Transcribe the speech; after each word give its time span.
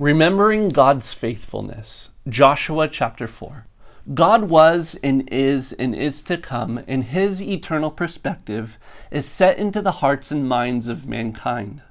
Remembering 0.00 0.70
God's 0.70 1.12
faithfulness, 1.12 2.08
Joshua 2.26 2.88
chapter 2.88 3.26
4. 3.26 3.66
God 4.14 4.44
was 4.44 4.98
and 5.02 5.28
is 5.30 5.74
and 5.74 5.94
is 5.94 6.22
to 6.22 6.38
come, 6.38 6.82
and 6.88 7.04
his 7.04 7.42
eternal 7.42 7.90
perspective 7.90 8.78
is 9.10 9.26
set 9.26 9.58
into 9.58 9.82
the 9.82 10.00
hearts 10.00 10.30
and 10.30 10.48
minds 10.48 10.88
of 10.88 11.06
mankind. 11.06 11.82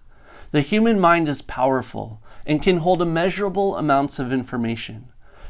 The 0.50 0.62
human 0.62 1.00
mind 1.00 1.30
is 1.30 1.44
powerful 1.44 2.20
and 2.48 2.64
can 2.64 2.78
hold 2.78 3.04
immeasurable 3.04 3.78
amounts 3.78 4.18
of 4.18 4.34
information. 4.34 5.10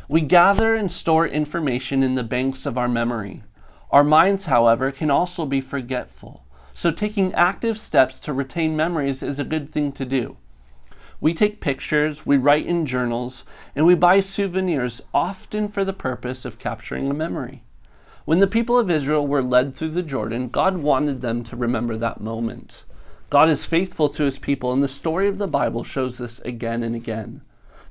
We 0.10 0.20
gather 0.20 0.76
and 0.76 0.92
store 0.92 1.26
information 1.26 2.04
in 2.04 2.16
the 2.16 2.26
banks 2.26 2.66
of 2.66 2.78
our 2.78 2.90
memory. 2.90 3.42
Our 3.90 4.04
minds, 4.04 4.48
however, 4.48 4.92
can 4.92 5.10
also 5.10 5.46
be 5.46 5.62
forgetful, 5.62 6.44
so 6.74 6.92
taking 6.92 7.34
active 7.36 7.78
steps 7.78 8.20
to 8.20 8.34
retain 8.34 8.76
memories 8.76 9.24
is 9.24 9.40
a 9.40 9.46
good 9.46 9.72
thing 9.72 9.94
to 9.94 10.04
do. 10.04 10.36
We 11.22 11.34
take 11.34 11.60
pictures, 11.60 12.26
we 12.26 12.38
write 12.38 12.66
in 12.66 12.86
journals, 12.86 13.44
and 13.76 13.86
we 13.86 13.96
buy 13.96 14.22
souvenirs, 14.22 15.02
often 15.14 15.68
for 15.68 15.84
the 15.84 15.92
purpose 15.92 16.46
of 16.46 16.60
capturing 16.60 17.10
a 17.10 17.14
memory. 17.14 17.64
When 18.24 18.40
the 18.40 18.48
people 18.48 18.78
of 18.78 18.90
Israel 18.90 19.28
were 19.28 19.44
led 19.44 19.76
through 19.76 19.90
the 19.90 20.04
Jordan, 20.04 20.48
God 20.48 20.78
wanted 20.78 21.22
them 21.22 21.44
to 21.44 21.56
remember 21.56 21.98
that 21.98 22.22
moment. 22.22 22.86
God 23.30 23.50
is 23.50 23.66
faithful 23.66 24.08
to 24.10 24.24
his 24.24 24.40
people, 24.40 24.72
and 24.72 24.82
the 24.82 24.88
story 24.88 25.28
of 25.28 25.40
the 25.40 25.48
Bible 25.48 25.84
shows 25.84 26.20
this 26.20 26.40
again 26.42 26.84
and 26.84 26.96
again. 26.96 27.42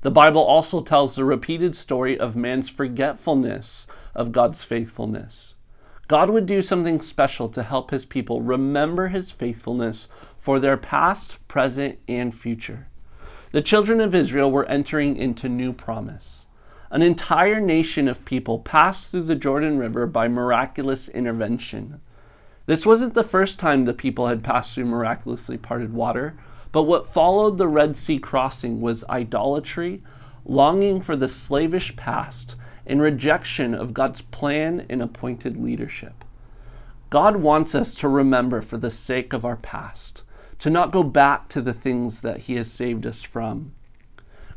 The 0.01 0.11
Bible 0.11 0.43
also 0.43 0.81
tells 0.81 1.15
the 1.15 1.25
repeated 1.25 1.77
story 1.77 2.19
of 2.19 2.37
man's 2.37 2.69
forgetfulness 2.69 3.87
of 4.15 4.33
God's 4.33 4.63
faithfulness. 4.65 5.57
God 6.07 6.31
would 6.31 6.47
do 6.47 6.63
something 6.63 7.01
special 7.03 7.49
to 7.51 7.63
help 7.63 7.91
his 7.91 8.07
people 8.07 8.41
remember 8.41 9.09
his 9.09 9.31
faithfulness 9.31 10.09
for 10.39 10.59
their 10.59 10.77
past, 10.77 11.47
present, 11.49 11.99
and 12.09 12.35
future. 12.35 12.87
The 13.51 13.63
children 13.63 14.01
of 14.01 14.15
Israel 14.15 14.51
were 14.51 14.67
entering 14.67 15.17
into 15.17 15.49
new 15.49 15.73
promise. 15.73 16.47
An 16.91 17.01
entire 17.01 17.61
nation 17.61 18.07
of 18.07 18.27
people 18.27 18.59
passed 18.59 19.11
through 19.11 19.23
the 19.23 19.35
Jordan 19.35 19.79
River 19.79 20.07
by 20.07 20.29
miraculous 20.29 21.09
intervention. 21.09 22.01
This 22.67 22.85
wasn't 22.85 23.15
the 23.15 23.25
first 23.25 23.59
time 23.59 23.87
the 23.87 23.95
people 23.95 24.27
had 24.27 24.45
passed 24.45 24.75
through 24.75 24.85
miraculously 24.85 25.57
parted 25.57 25.95
water, 25.95 26.37
but 26.73 26.83
what 26.83 27.07
followed 27.07 27.57
the 27.57 27.69
Red 27.69 27.97
Sea 27.97 28.19
crossing 28.19 28.83
was 28.83 29.05
idolatry, 29.09 30.03
longing 30.45 31.01
for 31.01 31.17
the 31.17 31.29
slavish 31.29 31.97
past, 31.97 32.55
and 32.87 33.01
rejection 33.01 33.75
of 33.75 33.95
God's 33.95 34.21
plan 34.21 34.85
and 34.91 35.01
appointed 35.01 35.57
leadership. 35.57 36.23
God 37.09 37.37
wants 37.37 37.75
us 37.75 37.95
to 37.97 38.09
remember 38.09 38.61
for 38.61 38.77
the 38.77 38.91
sake 38.91 39.33
of 39.33 39.47
our 39.47 39.57
past 39.57 40.23
to 40.59 40.71
not 40.71 40.93
go 40.93 41.03
back 41.03 41.49
to 41.49 41.61
the 41.61 41.73
things 41.73 42.21
that 42.21 42.41
he 42.43 42.55
has 42.55 42.71
saved 42.71 43.07
us 43.07 43.23
from. 43.23 43.73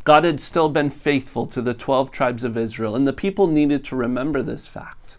God 0.03 0.23
had 0.23 0.39
still 0.39 0.69
been 0.69 0.89
faithful 0.89 1.45
to 1.47 1.61
the 1.61 1.73
12 1.73 2.11
tribes 2.11 2.43
of 2.43 2.57
Israel, 2.57 2.95
and 2.95 3.05
the 3.05 3.13
people 3.13 3.47
needed 3.47 3.83
to 3.85 3.95
remember 3.95 4.41
this 4.41 4.67
fact. 4.67 5.17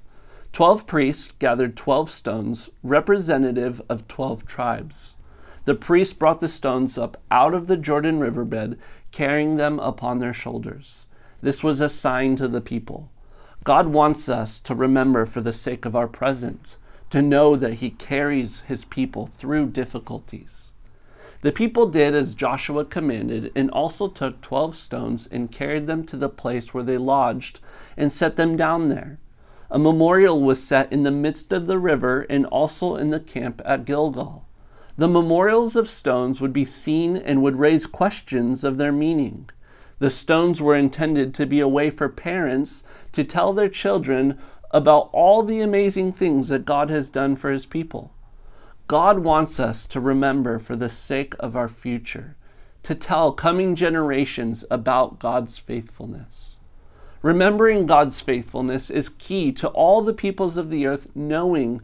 Twelve 0.52 0.86
priests 0.86 1.32
gathered 1.38 1.76
12 1.78 2.10
stones, 2.10 2.68
representative 2.82 3.80
of 3.88 4.06
12 4.06 4.44
tribes. 4.44 5.16
The 5.64 5.74
priests 5.74 6.12
brought 6.12 6.40
the 6.40 6.48
stones 6.48 6.98
up 6.98 7.16
out 7.30 7.54
of 7.54 7.68
the 7.68 7.76
Jordan 7.78 8.20
riverbed, 8.20 8.78
carrying 9.12 9.56
them 9.56 9.78
upon 9.78 10.18
their 10.18 10.34
shoulders. 10.34 11.06
This 11.40 11.62
was 11.62 11.80
a 11.80 11.88
sign 11.88 12.36
to 12.36 12.48
the 12.48 12.60
people. 12.60 13.10
God 13.64 13.88
wants 13.88 14.28
us 14.28 14.60
to 14.60 14.74
remember 14.74 15.24
for 15.24 15.40
the 15.40 15.52
sake 15.54 15.86
of 15.86 15.96
our 15.96 16.08
present, 16.08 16.76
to 17.12 17.20
know 17.20 17.56
that 17.56 17.74
He 17.74 17.90
carries 17.90 18.62
His 18.62 18.86
people 18.86 19.26
through 19.26 19.66
difficulties. 19.66 20.72
The 21.42 21.52
people 21.52 21.90
did 21.90 22.14
as 22.14 22.34
Joshua 22.34 22.86
commanded, 22.86 23.52
and 23.54 23.70
also 23.70 24.08
took 24.08 24.40
twelve 24.40 24.74
stones 24.74 25.26
and 25.26 25.52
carried 25.52 25.86
them 25.86 26.04
to 26.04 26.16
the 26.16 26.30
place 26.30 26.72
where 26.72 26.82
they 26.82 26.96
lodged 26.96 27.60
and 27.98 28.10
set 28.10 28.36
them 28.36 28.56
down 28.56 28.88
there. 28.88 29.18
A 29.70 29.78
memorial 29.78 30.40
was 30.40 30.62
set 30.62 30.90
in 30.90 31.02
the 31.02 31.10
midst 31.10 31.52
of 31.52 31.66
the 31.66 31.78
river 31.78 32.22
and 32.30 32.46
also 32.46 32.96
in 32.96 33.10
the 33.10 33.20
camp 33.20 33.60
at 33.64 33.84
Gilgal. 33.84 34.48
The 34.96 35.08
memorials 35.08 35.76
of 35.76 35.90
stones 35.90 36.40
would 36.40 36.52
be 36.54 36.64
seen 36.64 37.18
and 37.18 37.42
would 37.42 37.56
raise 37.56 37.84
questions 37.84 38.64
of 38.64 38.78
their 38.78 38.92
meaning. 38.92 39.50
The 39.98 40.10
stones 40.10 40.62
were 40.62 40.76
intended 40.76 41.34
to 41.34 41.46
be 41.46 41.60
a 41.60 41.68
way 41.68 41.90
for 41.90 42.08
parents 42.08 42.82
to 43.12 43.22
tell 43.22 43.52
their 43.52 43.68
children 43.68 44.38
about 44.72 45.10
all 45.12 45.42
the 45.42 45.60
amazing 45.60 46.12
things 46.12 46.48
that 46.48 46.64
God 46.64 46.90
has 46.90 47.10
done 47.10 47.36
for 47.36 47.50
his 47.50 47.66
people. 47.66 48.12
God 48.88 49.20
wants 49.20 49.60
us 49.60 49.86
to 49.86 50.00
remember 50.00 50.58
for 50.58 50.76
the 50.76 50.88
sake 50.88 51.34
of 51.38 51.56
our 51.56 51.68
future, 51.68 52.36
to 52.82 52.94
tell 52.94 53.32
coming 53.32 53.74
generations 53.74 54.64
about 54.70 55.18
God's 55.18 55.58
faithfulness. 55.58 56.56
Remembering 57.22 57.86
God's 57.86 58.20
faithfulness 58.20 58.90
is 58.90 59.08
key 59.08 59.52
to 59.52 59.68
all 59.68 60.02
the 60.02 60.12
peoples 60.12 60.56
of 60.56 60.70
the 60.70 60.86
earth 60.86 61.06
knowing 61.14 61.80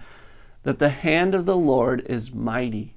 that 0.64 0.80
the 0.80 0.88
hand 0.88 1.34
of 1.34 1.46
the 1.46 1.56
Lord 1.56 2.04
is 2.06 2.34
mighty. 2.34 2.94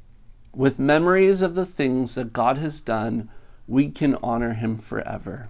With 0.54 0.80
memories 0.80 1.42
of 1.42 1.54
the 1.56 1.66
things 1.66 2.16
that 2.16 2.34
God 2.34 2.58
has 2.58 2.82
done, 2.82 3.30
we 3.68 3.90
can 3.90 4.16
honor 4.24 4.54
him 4.54 4.78
forever. 4.78 5.50